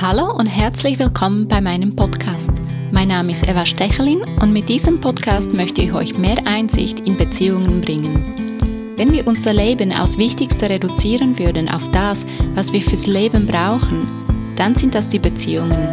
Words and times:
Hallo 0.00 0.32
und 0.32 0.46
herzlich 0.46 0.98
willkommen 0.98 1.46
bei 1.46 1.60
meinem 1.60 1.94
Podcast. 1.94 2.50
Mein 2.90 3.08
Name 3.08 3.32
ist 3.32 3.46
Eva 3.46 3.66
Stechelin 3.66 4.22
und 4.40 4.50
mit 4.50 4.66
diesem 4.70 4.98
Podcast 4.98 5.52
möchte 5.52 5.82
ich 5.82 5.92
euch 5.92 6.16
mehr 6.16 6.38
Einsicht 6.46 7.00
in 7.00 7.18
Beziehungen 7.18 7.82
bringen. 7.82 8.94
Wenn 8.96 9.12
wir 9.12 9.26
unser 9.26 9.52
Leben 9.52 9.92
aus 9.92 10.16
Wichtigste 10.16 10.70
reduzieren 10.70 11.38
würden 11.38 11.68
auf 11.68 11.86
das, 11.90 12.24
was 12.54 12.72
wir 12.72 12.80
fürs 12.80 13.06
Leben 13.06 13.44
brauchen, 13.44 14.08
dann 14.56 14.74
sind 14.74 14.94
das 14.94 15.06
die 15.06 15.18
Beziehungen. 15.18 15.92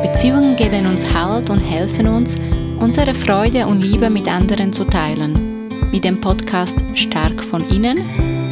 Beziehungen 0.00 0.54
geben 0.54 0.86
uns 0.86 1.12
Halt 1.12 1.50
und 1.50 1.58
helfen 1.58 2.06
uns, 2.06 2.36
unsere 2.78 3.14
Freude 3.14 3.66
und 3.66 3.82
Liebe 3.82 4.10
mit 4.10 4.28
anderen 4.28 4.72
zu 4.72 4.84
teilen. 4.84 5.66
Mit 5.90 6.04
dem 6.04 6.20
Podcast 6.20 6.78
Stark 6.94 7.42
von 7.42 7.66
innen 7.66 7.98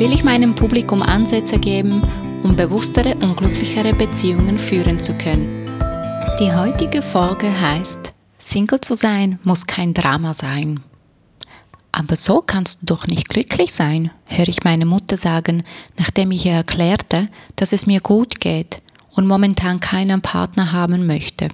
will 0.01 0.13
ich 0.13 0.25
meinem 0.25 0.57
Publikum 0.57 1.03
Ansätze 1.03 1.61
geben, 1.61 2.03
um 2.43 2.57
bewusstere 2.57 3.15
und 3.17 3.37
glücklichere 3.37 3.93
Beziehungen 3.93 4.59
führen 4.59 5.01
zu 5.01 5.15
können. 5.15 5.67
Die 6.41 6.53
heutige 6.53 7.03
Folge 7.03 7.49
heißt, 7.61 8.15
Single 8.39 8.81
zu 8.81 8.95
sein 8.95 9.39
muss 9.43 9.67
kein 9.67 9.93
Drama 9.95 10.33
sein. 10.35 10.81
Aber 11.91 12.15
so 12.15 12.41
kannst 12.41 12.83
du 12.83 12.87
doch 12.87 13.07
nicht 13.09 13.29
glücklich 13.29 13.73
sein, 13.73 14.13
höre 14.27 14.49
ich 14.49 14.63
meine 14.63 14.85
Mutter 14.85 15.17
sagen, 15.17 15.65
nachdem 15.99 16.31
ich 16.31 16.47
ihr 16.47 16.53
erklärte, 16.53 17.29
dass 17.57 17.73
es 17.73 17.87
mir 17.87 18.01
gut 18.01 18.41
geht 18.41 18.81
und 19.15 19.27
momentan 19.27 19.81
keinen 19.81 20.23
Partner 20.23 20.71
haben 20.71 21.07
möchte. 21.07 21.49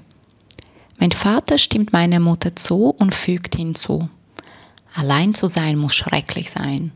Mein 0.99 1.13
Vater 1.13 1.57
stimmt 1.57 1.93
meiner 1.93 2.21
Mutter 2.21 2.55
zu 2.55 2.91
und 2.91 3.15
fügt 3.15 3.57
hinzu. 3.57 4.09
Allein 4.95 5.35
zu 5.35 5.49
sein 5.49 5.77
muss 5.77 5.95
schrecklich 5.95 6.51
sein. 6.51 6.93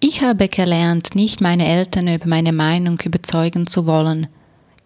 Ich 0.00 0.22
habe 0.22 0.48
gelernt, 0.48 1.16
nicht 1.16 1.40
meine 1.40 1.66
Eltern 1.66 2.06
über 2.06 2.28
meine 2.28 2.52
Meinung 2.52 3.00
überzeugen 3.04 3.66
zu 3.66 3.84
wollen. 3.84 4.28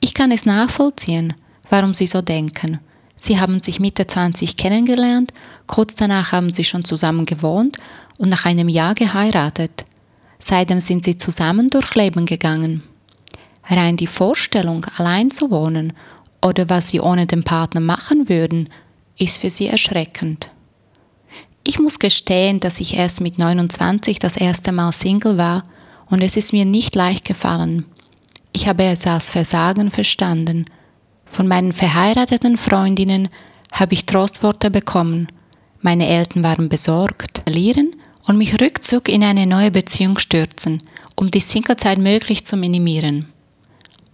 Ich 0.01 0.15
kann 0.15 0.33
es 0.33 0.47
nachvollziehen, 0.47 1.35
warum 1.69 1.93
sie 1.93 2.07
so 2.07 2.23
denken. 2.23 2.81
Sie 3.15 3.39
haben 3.39 3.63
sich 3.63 3.79
Mitte 3.79 4.07
20 4.07 4.57
kennengelernt, 4.57 5.35
kurz 5.67 5.97
danach 5.97 6.33
haben 6.33 6.51
sie 6.51 6.65
schon 6.65 6.87
zusammen 6.87 7.27
gewohnt 7.27 7.77
und 8.17 8.31
nach 8.31 8.47
einem 8.47 8.71
Jahr 8.71 8.95
geheiratet. 8.95 9.85
Seitdem 10.39 10.81
sind 10.81 11.05
sie 11.05 11.19
zusammen 11.19 11.69
durch 11.69 11.95
Leben 11.95 12.25
gegangen. 12.25 12.83
Rein 13.65 13.99
die 13.99 14.07
Vorstellung, 14.07 14.87
allein 14.97 15.31
zu 15.31 15.51
wohnen 15.51 15.93
oder 16.43 16.71
was 16.71 16.89
sie 16.89 17.01
ohne 17.01 17.27
den 17.27 17.45
Partner 17.45 17.81
machen 17.81 18.31
würden, 18.31 18.71
ist 19.19 19.43
für 19.43 19.51
sie 19.51 19.67
erschreckend. 19.67 20.49
Ich 21.65 21.79
muss 21.79 21.99
gestehen, 21.99 22.59
dass 22.59 22.81
ich 22.81 22.95
erst 22.95 23.21
mit 23.21 23.39
29 23.39 24.19
das 24.19 24.37
erste 24.37 24.73
Mal 24.73 24.93
Single 24.93 25.39
war 25.39 25.63
und 26.11 26.21
es 26.21 26.37
ist 26.37 26.53
mir 26.53 26.65
nicht 26.65 26.97
leicht 26.97 27.25
gefallen. 27.25 27.85
Ich 28.53 28.67
habe 28.67 28.85
es 28.85 29.07
als 29.07 29.31
Versagen 29.31 29.91
verstanden. 29.91 30.67
Von 31.25 31.47
meinen 31.47 31.73
verheirateten 31.73 32.59
Freundinnen 32.59 33.29
habe 33.73 33.95
ich 33.95 34.07
Trostworte 34.07 34.71
bekommen. 34.71 35.29
Meine 35.81 36.07
Eltern 36.07 36.43
waren 36.43 36.69
besorgt, 36.69 37.43
verlieren 37.45 37.95
und 38.27 38.39
mich 38.39 38.61
rückzug 38.61 39.09
in 39.09 39.25
eine 39.25 39.47
neue 39.47 39.71
Beziehung 39.71 40.19
stürzen, 40.19 40.83
um 41.15 41.31
die 41.31 41.41
Singlezeit 41.41 41.99
möglich 41.99 42.45
zu 42.45 42.57
minimieren. 42.57 43.29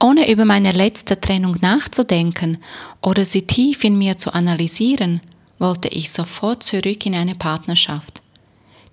Ohne 0.00 0.30
über 0.30 0.44
meine 0.44 0.72
letzte 0.72 1.20
Trennung 1.20 1.56
nachzudenken 1.60 2.58
oder 3.02 3.24
sie 3.24 3.42
tief 3.42 3.82
in 3.82 3.98
mir 3.98 4.16
zu 4.16 4.32
analysieren, 4.32 5.20
wollte 5.58 5.88
ich 5.88 6.10
sofort 6.10 6.62
zurück 6.62 7.06
in 7.06 7.14
eine 7.14 7.34
Partnerschaft. 7.34 8.22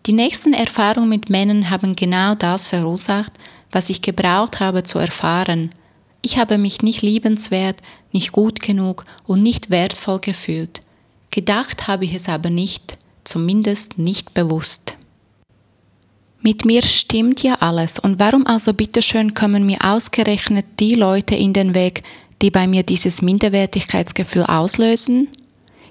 Die 0.05 0.13
nächsten 0.13 0.53
Erfahrungen 0.53 1.09
mit 1.09 1.29
Männern 1.29 1.69
haben 1.69 1.95
genau 1.95 2.35
das 2.35 2.67
verursacht, 2.67 3.33
was 3.71 3.89
ich 3.89 4.01
gebraucht 4.01 4.59
habe 4.59 4.83
zu 4.83 4.99
erfahren. 4.99 5.71
Ich 6.21 6.37
habe 6.37 6.57
mich 6.57 6.81
nicht 6.81 7.01
liebenswert, 7.01 7.77
nicht 8.11 8.31
gut 8.31 8.59
genug 8.59 9.05
und 9.25 9.43
nicht 9.43 9.69
wertvoll 9.69 10.19
gefühlt. 10.19 10.81
Gedacht 11.31 11.87
habe 11.87 12.05
ich 12.05 12.13
es 12.13 12.29
aber 12.29 12.49
nicht, 12.49 12.97
zumindest 13.23 13.97
nicht 13.97 14.33
bewusst. 14.33 14.95
Mit 16.41 16.63
mir 16.63 16.83
stimmt 16.83 17.41
ja 17.41 17.55
alles 17.55 17.97
und 17.97 18.19
warum 18.19 18.45
also 18.45 18.73
bitteschön 18.73 19.33
kommen 19.33 19.65
mir 19.65 19.79
ausgerechnet 19.83 20.65
die 20.79 20.93
Leute 20.93 21.33
in 21.33 21.53
den 21.53 21.73
Weg, 21.73 22.03
die 22.41 22.51
bei 22.51 22.67
mir 22.67 22.83
dieses 22.83 23.23
Minderwertigkeitsgefühl 23.23 24.43
auslösen? 24.43 25.27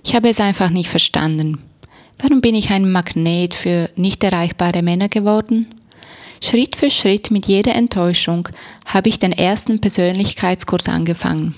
Ich 0.06 0.15
habe 0.15 0.28
es 0.28 0.38
einfach 0.38 0.69
nicht 0.69 0.91
verstanden. 0.91 1.59
Warum 2.19 2.41
bin 2.41 2.54
ich 2.54 2.70
ein 2.70 2.92
Magnet 2.92 3.54
für 3.54 3.91
nicht 3.97 4.22
erreichbare 4.22 4.82
Männer 4.82 5.09
geworden? 5.09 5.66
Schritt 6.42 6.76
für 6.76 6.91
Schritt 6.91 7.31
mit 7.31 7.47
jeder 7.47 7.75
Enttäuschung 7.75 8.48
habe 8.84 9.09
ich 9.09 9.19
den 9.19 9.32
ersten 9.32 9.81
Persönlichkeitskurs 9.81 10.88
angefangen. 10.88 11.54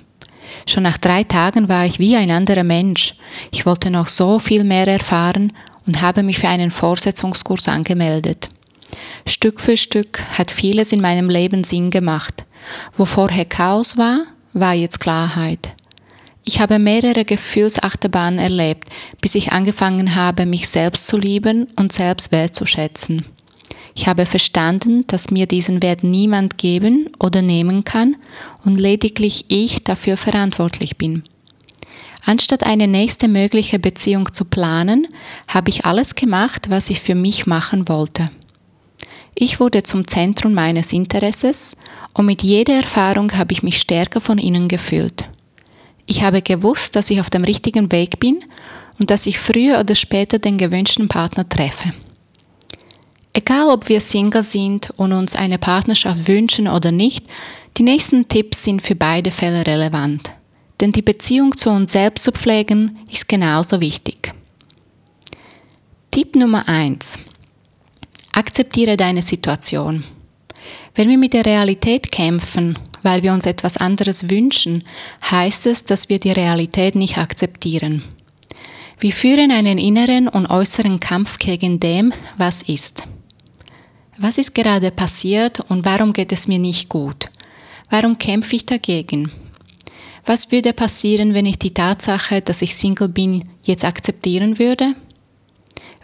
Schon 0.65 0.85
nach 0.85 0.97
drei 0.97 1.25
Tagen 1.25 1.69
war 1.69 1.87
ich 1.87 1.99
wie 1.99 2.15
ein 2.15 2.31
anderer 2.31 2.63
Mensch. 2.63 3.15
Ich 3.51 3.67
wollte 3.67 3.91
noch 3.91 4.07
so 4.07 4.39
viel 4.39 4.63
mehr 4.63 4.87
erfahren 4.87 5.53
und 5.87 6.01
habe 6.01 6.23
mich 6.23 6.39
für 6.39 6.49
einen 6.49 6.71
Vorsetzungskurs 6.71 7.67
angemeldet. 7.67 8.49
Stück 9.27 9.61
für 9.61 9.77
Stück 9.77 10.23
hat 10.39 10.53
vieles 10.53 10.93
in 10.93 11.01
meinem 11.01 11.29
Leben 11.29 11.65
Sinn 11.65 11.91
gemacht. 11.91 12.45
Wo 12.97 13.05
vorher 13.05 13.45
Chaos 13.45 13.97
war, 13.97 14.23
war 14.53 14.75
jetzt 14.75 15.01
Klarheit. 15.01 15.76
Ich 16.49 16.61
habe 16.61 16.79
mehrere 16.79 17.25
Gefühlsachterbahnen 17.25 18.39
erlebt, 18.39 18.89
bis 19.21 19.35
ich 19.35 19.51
angefangen 19.51 20.15
habe, 20.15 20.47
mich 20.47 20.69
selbst 20.69 21.09
zu 21.09 21.17
lieben 21.17 21.67
und 21.75 21.93
selbst 21.93 22.31
wertzuschätzen. 22.31 23.25
Ich 23.97 24.07
habe 24.07 24.27
verstanden, 24.27 25.05
dass 25.09 25.33
mir 25.33 25.47
diesen 25.47 25.83
Wert 25.83 26.05
niemand 26.05 26.57
geben 26.57 27.11
oder 27.19 27.43
nehmen 27.43 27.83
kann 27.83 28.15
und 28.65 28.79
lediglich 28.79 29.47
ich 29.49 29.83
dafür 29.83 30.17
verantwortlich 30.17 30.97
bin. 30.97 31.25
Anstatt 32.25 32.63
eine 32.63 32.87
nächste 32.87 33.27
mögliche 33.27 33.81
Beziehung 33.81 34.33
zu 34.33 34.45
planen, 34.45 35.09
habe 35.49 35.71
ich 35.71 35.85
alles 35.85 36.15
gemacht, 36.15 36.71
was 36.71 36.91
ich 36.91 37.01
für 37.01 37.17
mich 37.17 37.49
machen 37.49 37.89
wollte. 37.89 38.31
Ich 39.35 39.59
wurde 39.59 39.83
zum 39.83 40.07
Zentrum 40.07 40.55
meines 40.55 40.93
Interesses 40.93 41.77
und 42.15 42.27
mit 42.27 42.45
jeder 42.45 42.75
Erfahrung 42.75 43.33
habe 43.33 43.53
ich 43.53 43.65
mich 43.65 43.79
stärker 43.79 44.21
von 44.21 44.39
innen 44.39 44.69
gefühlt. 44.69 45.29
Ich 46.07 46.23
habe 46.23 46.41
gewusst, 46.41 46.97
dass 46.97 47.11
ich 47.11 47.21
auf 47.21 47.31
dem 47.31 47.45
richtigen 47.45 47.91
Weg 47.91 48.21
bin 48.21 48.45
und 48.99 49.11
dass 49.11 49.27
ich 49.27 49.39
früher 49.39 49.81
oder 49.81 49.95
später 49.95 50.39
den 50.39 50.57
gewünschten 50.57 51.09
Partner 51.09 51.49
treffe. 51.49 51.91
Egal 53.33 53.69
ob 53.69 53.89
wir 53.89 54.01
Single 54.01 54.43
sind 54.43 54.91
und 54.97 55.13
uns 55.13 55.35
eine 55.35 55.59
Partnerschaft 55.59 56.29
wünschen 56.29 56.69
oder 56.69 56.91
nicht, 56.91 57.27
die 57.77 57.83
nächsten 57.83 58.29
Tipps 58.29 58.65
sind 58.65 58.81
für 58.81 58.95
beide 58.95 59.31
Fälle 59.31 59.67
relevant. 59.67 60.33
Denn 60.81 60.93
die 60.93 61.03
Beziehung 61.03 61.57
zu 61.57 61.71
uns 61.71 61.93
selbst 61.93 62.25
zu 62.25 62.33
pflegen 62.33 62.99
ist 63.11 63.29
genauso 63.29 63.81
wichtig. 63.81 64.33
Tipp 66.11 66.37
Nummer 66.37 66.67
1. 66.67 67.19
Akzeptiere 68.33 68.97
deine 68.97 69.23
Situation. 69.23 70.05
Wenn 70.95 71.11
wir 71.11 71.19
mit 71.19 71.35
der 71.35 71.45
Realität 71.45 72.11
kämpfen 72.11 72.79
weil 73.07 73.23
wir 73.23 73.33
uns 73.33 73.47
etwas 73.47 73.77
anderes 73.77 74.31
wünschen, 74.31 74.83
heißt 75.31 75.67
es, 75.67 75.85
dass 75.85 76.09
wir 76.09 76.19
die 76.19 76.33
Realität 76.33 76.97
nicht 76.97 77.19
akzeptieren. 77.19 78.03
Wir 78.99 79.13
führen 79.13 79.53
einen 79.53 79.79
inneren 79.79 80.27
und 80.27 80.51
äußeren 80.51 80.99
Kampf 80.99 81.39
gegen 81.39 81.79
dem, 81.79 82.13
was 82.37 82.63
ist. 82.63 83.05
Was 84.19 84.39
ist 84.39 84.57
gerade 84.57 84.91
passiert 84.91 85.61
und 85.71 85.85
warum 85.85 86.13
geht 86.15 86.33
es 86.33 86.49
mir 86.49 86.59
nicht 86.59 86.89
gut? 86.89 87.27
Warum 87.91 88.19
kämpfe 88.19 88.57
ich 88.57 88.67
dagegen? 88.67 89.31
Was 90.25 90.51
würde 90.51 90.73
passieren, 90.73 91.33
wenn 91.33 91.47
ich 91.47 91.61
die 91.61 91.73
Tatsache, 91.73 92.41
dass 92.41 92.61
ich 92.61 92.75
Single 92.75 93.09
bin, 93.09 93.45
jetzt 93.63 93.85
akzeptieren 93.85 94.59
würde? 94.59 94.95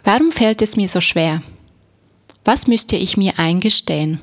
Warum 0.05 0.31
fällt 0.31 0.61
es 0.61 0.77
mir 0.77 0.87
so 0.87 1.01
schwer? 1.01 1.43
Was 2.45 2.67
müsste 2.67 2.95
ich 2.95 3.17
mir 3.17 3.37
eingestehen? 3.37 4.21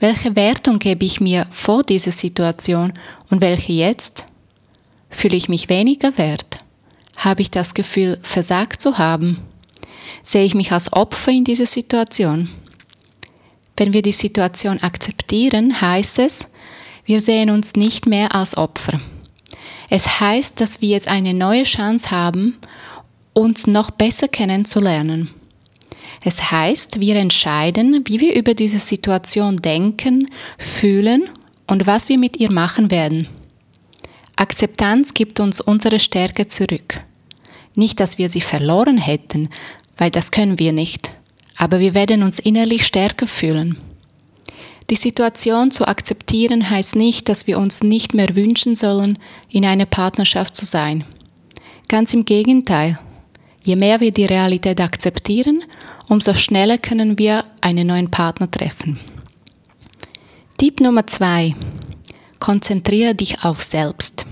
Welche 0.00 0.36
Wertung 0.36 0.78
gebe 0.78 1.04
ich 1.04 1.20
mir 1.20 1.46
vor 1.50 1.82
dieser 1.82 2.12
Situation 2.12 2.92
und 3.30 3.40
welche 3.40 3.72
jetzt? 3.72 4.24
Fühle 5.10 5.36
ich 5.36 5.48
mich 5.48 5.68
weniger 5.68 6.16
wert? 6.18 6.60
Habe 7.16 7.42
ich 7.42 7.50
das 7.50 7.74
Gefühl, 7.74 8.20
versagt 8.22 8.80
zu 8.80 8.98
haben? 8.98 9.38
Sehe 10.22 10.44
ich 10.44 10.54
mich 10.54 10.70
als 10.70 10.92
Opfer 10.92 11.32
in 11.32 11.42
dieser 11.42 11.66
Situation? 11.66 12.48
Wenn 13.76 13.92
wir 13.92 14.02
die 14.02 14.12
Situation 14.12 14.78
akzeptieren, 14.80 15.80
heißt 15.80 16.20
es, 16.20 16.48
wir 17.04 17.20
sehen 17.20 17.50
uns 17.50 17.74
nicht 17.74 18.06
mehr 18.06 18.34
als 18.34 18.56
Opfer. 18.56 19.00
Es 19.90 20.20
heißt, 20.20 20.60
dass 20.60 20.80
wir 20.80 20.90
jetzt 20.90 21.08
eine 21.08 21.34
neue 21.34 21.64
Chance 21.64 22.10
haben, 22.10 22.58
uns 23.32 23.66
noch 23.66 23.90
besser 23.90 24.28
kennenzulernen. 24.28 25.30
Es 26.28 26.50
heißt, 26.50 27.00
wir 27.00 27.16
entscheiden, 27.16 28.02
wie 28.04 28.20
wir 28.20 28.36
über 28.36 28.52
diese 28.52 28.80
Situation 28.80 29.62
denken, 29.62 30.28
fühlen 30.58 31.30
und 31.66 31.86
was 31.86 32.10
wir 32.10 32.18
mit 32.18 32.36
ihr 32.36 32.52
machen 32.52 32.90
werden. 32.90 33.26
Akzeptanz 34.36 35.14
gibt 35.14 35.40
uns 35.40 35.58
unsere 35.62 35.98
Stärke 35.98 36.46
zurück. 36.46 37.00
Nicht, 37.76 37.98
dass 37.98 38.18
wir 38.18 38.28
sie 38.28 38.42
verloren 38.42 38.98
hätten, 38.98 39.48
weil 39.96 40.10
das 40.10 40.30
können 40.30 40.58
wir 40.58 40.74
nicht, 40.74 41.14
aber 41.56 41.80
wir 41.80 41.94
werden 41.94 42.22
uns 42.22 42.40
innerlich 42.40 42.84
stärker 42.84 43.26
fühlen. 43.26 43.78
Die 44.90 44.96
Situation 44.96 45.70
zu 45.70 45.88
akzeptieren 45.88 46.68
heißt 46.68 46.94
nicht, 46.94 47.30
dass 47.30 47.46
wir 47.46 47.58
uns 47.58 47.82
nicht 47.82 48.12
mehr 48.12 48.36
wünschen 48.36 48.76
sollen, 48.76 49.18
in 49.48 49.64
einer 49.64 49.86
Partnerschaft 49.86 50.54
zu 50.54 50.66
sein. 50.66 51.06
Ganz 51.88 52.12
im 52.12 52.26
Gegenteil. 52.26 52.98
Je 53.64 53.76
mehr 53.76 54.00
wir 54.00 54.12
die 54.12 54.26
Realität 54.26 54.78
akzeptieren, 54.82 55.62
umso 56.08 56.34
schneller 56.34 56.78
können 56.78 57.18
wir 57.18 57.44
einen 57.60 57.86
neuen 57.86 58.10
Partner 58.10 58.50
treffen. 58.50 58.98
Tipp 60.56 60.80
Nummer 60.80 61.06
zwei: 61.06 61.54
Konzentriere 62.38 63.14
dich 63.14 63.44
auf 63.44 63.62
selbst. 63.62 64.26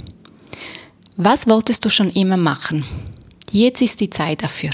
Was 1.16 1.48
wolltest 1.48 1.84
du 1.84 1.88
schon 1.88 2.10
immer 2.10 2.36
machen? 2.36 2.84
Jetzt 3.50 3.80
ist 3.80 4.00
die 4.00 4.10
Zeit 4.10 4.42
dafür. 4.42 4.70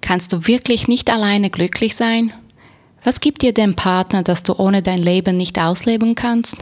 Kannst 0.00 0.32
du 0.32 0.46
wirklich 0.46 0.88
nicht 0.88 1.10
alleine 1.10 1.50
glücklich 1.50 1.96
sein? 1.96 2.32
Was 3.04 3.20
gibt 3.20 3.42
dir 3.42 3.52
den 3.52 3.74
Partner, 3.74 4.22
dass 4.22 4.42
du 4.42 4.54
ohne 4.54 4.82
dein 4.82 4.98
Leben 4.98 5.36
nicht 5.36 5.58
ausleben 5.58 6.14
kannst? 6.14 6.56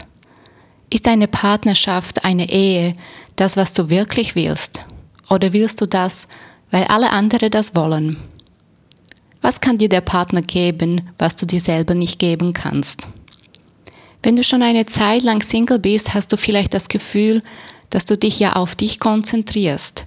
Ist 0.91 1.09
eine 1.09 1.29
Partnerschaft, 1.29 2.25
eine 2.25 2.51
Ehe 2.51 2.95
das, 3.37 3.57
was 3.57 3.73
du 3.73 3.89
wirklich 3.91 4.35
willst? 4.35 4.85
Oder 5.29 5.53
willst 5.53 5.81
du 5.81 5.87
das, 5.87 6.29
weil 6.71 6.85
alle 6.85 7.11
anderen 7.11 7.51
das 7.51 7.75
wollen? 7.75 8.17
Was 9.47 9.61
kann 9.61 9.79
dir 9.79 9.89
der 9.89 10.01
Partner 10.01 10.43
geben, 10.43 11.09
was 11.21 11.37
du 11.37 11.47
dir 11.47 11.61
selber 11.61 11.95
nicht 11.95 12.19
geben 12.19 12.53
kannst? 12.53 13.07
Wenn 14.21 14.35
du 14.35 14.43
schon 14.43 14.61
eine 14.61 14.87
Zeit 14.87 15.23
lang 15.23 15.41
Single 15.41 15.79
bist, 15.79 16.15
hast 16.15 16.33
du 16.33 16.37
vielleicht 16.37 16.75
das 16.75 16.89
Gefühl, 16.89 17.45
dass 17.91 18.07
du 18.07 18.17
dich 18.17 18.41
ja 18.41 18.55
auf 18.55 18.75
dich 18.75 18.99
konzentrierst. 18.99 20.05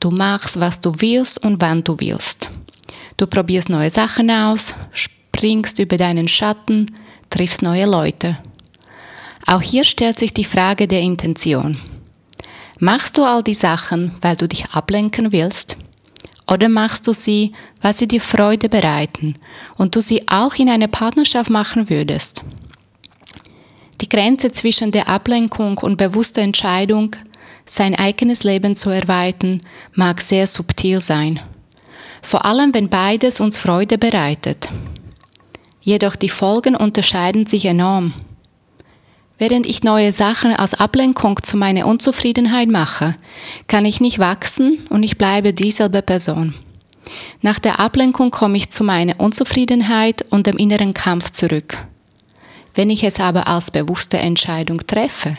Du 0.00 0.10
machst, 0.10 0.58
was 0.58 0.80
du 0.80 0.92
willst 0.98 1.40
und 1.44 1.62
wann 1.62 1.84
du 1.84 1.98
willst. 2.00 2.48
Du 3.16 3.28
probierst 3.28 3.70
neue 3.70 3.90
Sachen 3.90 4.28
aus, 4.28 4.74
springst 4.90 5.78
über 5.78 5.96
deinen 5.96 6.26
Schatten, 6.26 6.86
triffst 7.30 7.62
neue 7.62 7.86
Leute. 7.86 8.38
Auch 9.46 9.62
hier 9.62 9.84
stellt 9.84 10.18
sich 10.18 10.34
die 10.34 10.42
Frage 10.42 10.88
der 10.88 11.00
Intention. 11.00 11.76
Machst 12.80 13.18
du 13.18 13.22
all 13.22 13.44
die 13.44 13.54
Sachen, 13.54 14.10
weil 14.20 14.34
du 14.34 14.48
dich 14.48 14.68
ablenken 14.72 15.30
willst? 15.30 15.76
Oder 16.50 16.68
machst 16.68 17.06
du 17.06 17.12
sie, 17.12 17.52
weil 17.80 17.94
sie 17.94 18.08
dir 18.08 18.20
Freude 18.20 18.68
bereiten 18.68 19.36
und 19.78 19.94
du 19.94 20.02
sie 20.02 20.26
auch 20.28 20.54
in 20.56 20.68
einer 20.68 20.88
Partnerschaft 20.88 21.48
machen 21.48 21.88
würdest? 21.88 22.42
Die 24.00 24.08
Grenze 24.08 24.50
zwischen 24.50 24.90
der 24.90 25.08
Ablenkung 25.08 25.78
und 25.78 25.96
bewusster 25.96 26.42
Entscheidung, 26.42 27.14
sein 27.66 27.94
eigenes 27.94 28.42
Leben 28.42 28.74
zu 28.74 28.90
erweitern, 28.90 29.60
mag 29.94 30.20
sehr 30.20 30.48
subtil 30.48 31.00
sein. 31.00 31.38
Vor 32.20 32.44
allem, 32.44 32.74
wenn 32.74 32.88
beides 32.88 33.38
uns 33.38 33.58
Freude 33.58 33.96
bereitet. 33.96 34.68
Jedoch 35.80 36.16
die 36.16 36.28
Folgen 36.28 36.74
unterscheiden 36.74 37.46
sich 37.46 37.64
enorm. 37.64 38.12
Während 39.40 39.64
ich 39.64 39.82
neue 39.82 40.12
Sachen 40.12 40.54
als 40.54 40.74
Ablenkung 40.74 41.42
zu 41.42 41.56
meiner 41.56 41.86
Unzufriedenheit 41.86 42.68
mache, 42.68 43.14
kann 43.68 43.86
ich 43.86 43.98
nicht 44.02 44.18
wachsen 44.18 44.80
und 44.90 45.02
ich 45.02 45.16
bleibe 45.16 45.54
dieselbe 45.54 46.02
Person. 46.02 46.52
Nach 47.40 47.58
der 47.58 47.80
Ablenkung 47.80 48.30
komme 48.30 48.58
ich 48.58 48.68
zu 48.68 48.84
meiner 48.84 49.18
Unzufriedenheit 49.18 50.26
und 50.28 50.46
dem 50.46 50.58
inneren 50.58 50.92
Kampf 50.92 51.30
zurück. 51.30 51.78
Wenn 52.74 52.90
ich 52.90 53.02
es 53.02 53.18
aber 53.18 53.48
als 53.48 53.70
bewusste 53.70 54.18
Entscheidung 54.18 54.86
treffe 54.86 55.34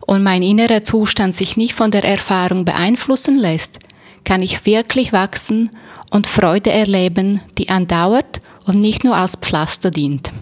und 0.00 0.24
mein 0.24 0.42
innerer 0.42 0.82
Zustand 0.82 1.36
sich 1.36 1.56
nicht 1.56 1.74
von 1.74 1.92
der 1.92 2.02
Erfahrung 2.02 2.64
beeinflussen 2.64 3.38
lässt, 3.38 3.78
kann 4.24 4.42
ich 4.42 4.66
wirklich 4.66 5.12
wachsen 5.12 5.70
und 6.10 6.26
Freude 6.26 6.72
erleben, 6.72 7.40
die 7.58 7.68
andauert 7.68 8.40
und 8.64 8.80
nicht 8.80 9.04
nur 9.04 9.16
als 9.16 9.36
Pflaster 9.36 9.92
dient. 9.92 10.32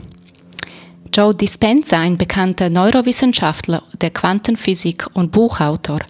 Joe 1.16 1.32
Dispenza, 1.32 2.00
ein 2.00 2.18
bekannter 2.18 2.70
Neurowissenschaftler 2.70 3.84
der 4.00 4.10
Quantenphysik 4.10 5.06
und 5.14 5.30
Buchautor, 5.30 6.00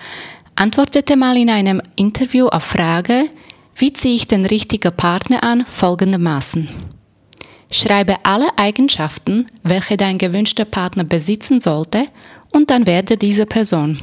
antwortete 0.56 1.14
mal 1.14 1.36
in 1.36 1.50
einem 1.50 1.82
Interview 1.94 2.46
auf 2.46 2.64
Frage, 2.64 3.28
wie 3.76 3.92
ziehe 3.92 4.14
ich 4.14 4.28
den 4.28 4.46
richtigen 4.46 4.96
Partner 4.96 5.42
an, 5.44 5.66
folgendermaßen. 5.66 6.70
Schreibe 7.70 8.16
alle 8.22 8.48
Eigenschaften, 8.56 9.46
welche 9.62 9.98
dein 9.98 10.16
gewünschter 10.16 10.64
Partner 10.64 11.04
besitzen 11.04 11.60
sollte, 11.60 12.06
und 12.52 12.70
dann 12.70 12.86
werde 12.86 13.18
diese 13.18 13.44
Person. 13.44 14.00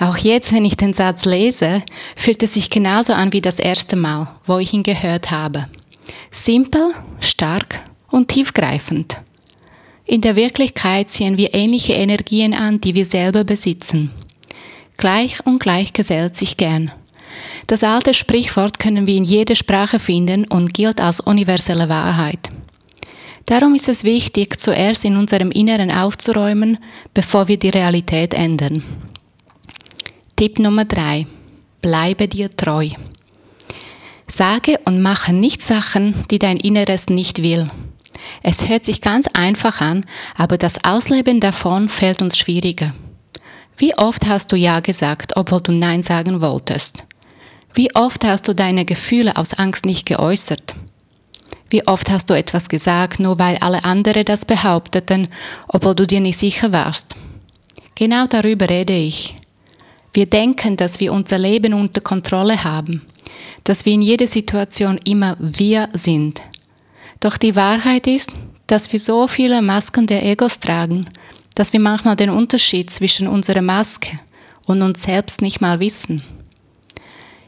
Auch 0.00 0.16
jetzt, 0.16 0.54
wenn 0.54 0.64
ich 0.64 0.78
den 0.78 0.94
Satz 0.94 1.26
lese, 1.26 1.82
fühlt 2.16 2.42
es 2.42 2.54
sich 2.54 2.70
genauso 2.70 3.12
an 3.12 3.34
wie 3.34 3.42
das 3.42 3.58
erste 3.58 3.96
Mal, 3.96 4.26
wo 4.46 4.56
ich 4.56 4.72
ihn 4.72 4.84
gehört 4.84 5.30
habe. 5.30 5.68
Simpel, 6.30 6.94
stark 7.20 7.82
und 8.08 8.28
tiefgreifend. 8.28 9.18
In 10.06 10.20
der 10.20 10.36
Wirklichkeit 10.36 11.08
ziehen 11.08 11.36
wir 11.36 11.52
ähnliche 11.52 11.94
Energien 11.94 12.54
an, 12.54 12.80
die 12.80 12.94
wir 12.94 13.04
selber 13.04 13.42
besitzen. 13.42 14.12
Gleich 14.96 15.44
und 15.44 15.58
gleich 15.58 15.92
gesellt 15.92 16.36
sich 16.36 16.56
gern. 16.56 16.92
Das 17.66 17.82
alte 17.82 18.14
Sprichwort 18.14 18.78
können 18.78 19.08
wir 19.08 19.16
in 19.16 19.24
jeder 19.24 19.56
Sprache 19.56 19.98
finden 19.98 20.44
und 20.44 20.72
gilt 20.72 21.00
als 21.00 21.18
universelle 21.18 21.88
Wahrheit. 21.88 22.48
Darum 23.46 23.74
ist 23.74 23.88
es 23.88 24.04
wichtig, 24.04 24.58
zuerst 24.58 25.04
in 25.04 25.16
unserem 25.16 25.50
Inneren 25.50 25.90
aufzuräumen, 25.90 26.78
bevor 27.12 27.48
wir 27.48 27.58
die 27.58 27.68
Realität 27.68 28.32
ändern. 28.32 28.84
Tipp 30.36 30.60
Nummer 30.60 30.84
drei: 30.84 31.26
Bleibe 31.82 32.28
dir 32.28 32.48
treu. 32.48 32.90
Sage 34.28 34.78
und 34.84 35.02
mache 35.02 35.32
nicht 35.32 35.62
Sachen, 35.62 36.14
die 36.30 36.38
dein 36.38 36.56
Inneres 36.56 37.08
nicht 37.08 37.42
will. 37.42 37.68
Es 38.42 38.68
hört 38.68 38.84
sich 38.84 39.00
ganz 39.00 39.26
einfach 39.28 39.80
an, 39.80 40.04
aber 40.36 40.58
das 40.58 40.84
Ausleben 40.84 41.40
davon 41.40 41.88
fällt 41.88 42.22
uns 42.22 42.38
schwieriger. 42.38 42.94
Wie 43.76 43.96
oft 43.96 44.26
hast 44.26 44.52
du 44.52 44.56
Ja 44.56 44.80
gesagt, 44.80 45.36
obwohl 45.36 45.60
du 45.60 45.72
Nein 45.72 46.02
sagen 46.02 46.40
wolltest? 46.40 47.04
Wie 47.74 47.94
oft 47.94 48.24
hast 48.24 48.48
du 48.48 48.54
deine 48.54 48.86
Gefühle 48.86 49.36
aus 49.36 49.54
Angst 49.54 49.84
nicht 49.84 50.06
geäußert? 50.06 50.74
Wie 51.68 51.86
oft 51.86 52.10
hast 52.10 52.30
du 52.30 52.34
etwas 52.34 52.68
gesagt, 52.68 53.20
nur 53.20 53.38
weil 53.38 53.58
alle 53.58 53.84
anderen 53.84 54.24
das 54.24 54.44
behaupteten, 54.44 55.28
obwohl 55.68 55.94
du 55.94 56.06
dir 56.06 56.20
nicht 56.20 56.38
sicher 56.38 56.72
warst? 56.72 57.16
Genau 57.96 58.26
darüber 58.26 58.70
rede 58.70 58.94
ich. 58.94 59.36
Wir 60.12 60.26
denken, 60.26 60.78
dass 60.78 61.00
wir 61.00 61.12
unser 61.12 61.38
Leben 61.38 61.74
unter 61.74 62.00
Kontrolle 62.00 62.64
haben, 62.64 63.04
dass 63.64 63.84
wir 63.84 63.92
in 63.92 64.00
jeder 64.00 64.26
Situation 64.26 64.98
immer 65.04 65.36
wir 65.38 65.90
sind. 65.92 66.40
Doch 67.20 67.38
die 67.38 67.56
Wahrheit 67.56 68.06
ist, 68.06 68.30
dass 68.66 68.92
wir 68.92 68.98
so 68.98 69.26
viele 69.26 69.62
Masken 69.62 70.06
der 70.06 70.24
Egos 70.24 70.58
tragen, 70.58 71.06
dass 71.54 71.72
wir 71.72 71.80
manchmal 71.80 72.16
den 72.16 72.30
Unterschied 72.30 72.90
zwischen 72.90 73.28
unserer 73.28 73.62
Maske 73.62 74.18
und 74.66 74.82
uns 74.82 75.02
selbst 75.02 75.40
nicht 75.40 75.60
mal 75.60 75.80
wissen. 75.80 76.22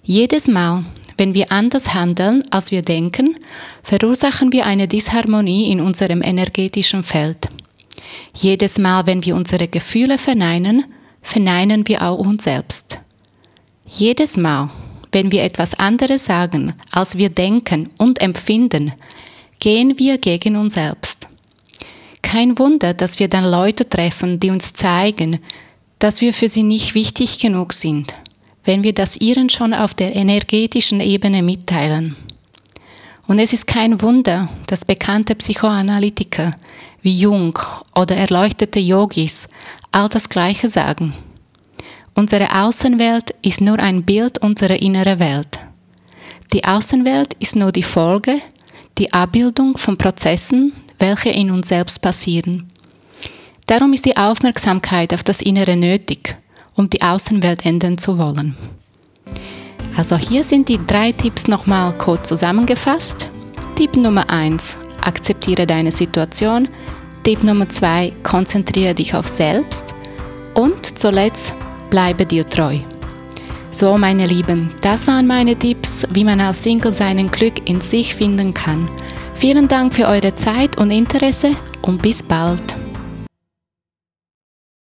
Jedes 0.03 0.49
Mal, 0.49 0.85
wenn 1.19 1.35
wir 1.35 1.53
anders 1.53 1.93
handeln, 1.93 2.45
als 2.51 2.71
wir 2.71 2.81
denken, 2.81 3.37
verursachen 3.83 4.53
wir 4.53 4.65
eine 4.65 4.89
Disharmonie 4.89 5.71
in 5.71 5.81
unserem 5.81 6.23
energetischen 6.23 7.03
Feld. 7.03 7.49
Jedes 8.35 8.79
Mal, 8.79 9.07
wenn 9.07 9.25
wir 9.25 9.35
unsere 9.35 9.69
Gefühle 9.69 10.17
verneinen, 10.17 10.85
verneinen 11.21 11.87
wir 11.89 12.03
auch 12.03 12.19
uns 12.19 12.45
selbst. 12.45 13.01
Jedes 13.85 14.37
Mal, 14.37 14.71
wenn 15.13 15.33
wir 15.33 15.43
etwas 15.43 15.79
anderes 15.79 16.25
sagen, 16.25 16.73
als 16.93 17.19
wir 17.19 17.31
denken 17.31 17.89
und 17.99 18.21
empfinden, 18.21 18.93
gehen 19.61 19.99
wir 19.99 20.19
gegen 20.19 20.57
uns 20.57 20.75
selbst. 20.75 21.29
Kein 22.23 22.59
Wunder, 22.59 22.95
dass 22.95 23.19
wir 23.19 23.29
dann 23.29 23.45
Leute 23.45 23.89
treffen, 23.89 24.39
die 24.39 24.51
uns 24.51 24.73
zeigen, 24.73 25.41
dass 25.99 26.21
wir 26.21 26.33
für 26.33 26.49
sie 26.49 26.63
nicht 26.63 26.95
wichtig 26.95 27.39
genug 27.39 27.73
sind, 27.73 28.15
wenn 28.65 28.85
wir 28.85 28.93
das 28.93 29.17
ihren 29.17 29.49
schon 29.49 29.75
auf 29.75 29.95
der 29.95 30.15
energetischen 30.15 31.01
Ebene 31.01 31.43
mitteilen. 31.43 32.17
Und 33.27 33.39
es 33.39 33.53
ist 33.53 33.67
kein 33.67 34.01
Wunder, 34.01 34.49
dass 34.67 34.85
bekannte 34.85 35.35
Psychoanalytiker 35.35 36.55
wie 37.03 37.19
Jung 37.19 37.59
oder 37.95 38.17
erleuchtete 38.17 38.81
Yogis 38.81 39.49
all 39.93 40.09
das 40.09 40.29
Gleiche 40.29 40.69
sagen. 40.69 41.13
Unsere 42.15 42.53
Außenwelt 42.63 43.35
ist 43.43 43.61
nur 43.61 43.79
ein 43.79 44.03
Bild 44.03 44.39
unserer 44.39 44.81
inneren 44.81 45.19
Welt. 45.19 45.59
Die 46.53 46.65
Außenwelt 46.65 47.35
ist 47.35 47.55
nur 47.55 47.71
die 47.71 47.83
Folge, 47.83 48.41
die 48.99 49.13
Abbildung 49.13 49.79
von 49.79 49.97
Prozessen, 49.97 50.73
welche 50.99 51.31
in 51.31 51.51
uns 51.51 51.69
selbst 51.69 52.01
passieren. 52.01 52.67
Darum 53.67 53.93
ist 53.93 54.07
die 54.07 54.17
Aufmerksamkeit 54.17 55.15
auf 55.15 55.23
das 55.23 55.43
Innere 55.43 55.77
nötig, 55.77 56.37
um 56.75 56.89
die 56.91 57.03
Außenwelt 57.03 57.65
ändern 57.65 57.99
zu 57.99 58.19
wollen. 58.19 58.57
Also 59.97 60.17
hier 60.17 60.45
sind 60.45 60.69
die 60.69 60.81
drei 60.87 61.13
Tipps 61.13 61.49
nochmal 61.49 61.97
kurz 61.99 62.29
zusammengefasst. 62.29 63.29
Tipp 63.75 63.97
Nummer 63.97 64.29
1. 64.31 64.77
Akzeptiere 65.05 65.67
deine 65.67 65.93
Situation. 65.93 66.69
Tipp 67.25 67.43
Nummer 67.43 67.69
2. 67.69 68.15
Konzentriere 68.23 68.95
dich 68.95 69.15
auf 69.15 69.29
selbst. 69.29 69.95
Und 70.55 70.99
zuletzt 70.99 71.55
bleibe 71.91 72.25
dir 72.25 72.49
treu. 72.49 72.79
So, 73.71 73.99
meine 73.99 74.27
Lieben, 74.27 74.71
das 74.81 75.07
waren 75.07 75.27
meine 75.27 75.55
Tipps, 75.55 76.07
wie 76.11 76.25
man 76.25 76.41
als 76.41 76.63
Single 76.63 76.91
seinen 76.91 77.31
Glück 77.31 77.69
in 77.69 77.83
sich 77.83 78.15
finden 78.15 78.55
kann. 78.55 78.89
Vielen 79.35 79.69
Dank 79.69 79.95
für 79.95 80.09
eure 80.09 80.35
Zeit 80.35 80.79
und 80.79 80.91
Interesse 80.91 81.55
und 81.83 82.01
bis 82.01 82.23
bald. 82.23 82.78